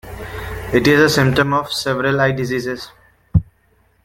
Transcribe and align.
It 0.73 0.87
is 0.87 0.99
a 0.99 1.09
symptom 1.09 1.53
of 1.53 1.71
several 1.71 2.19
eye 2.21 2.31
diseases. 2.31 2.89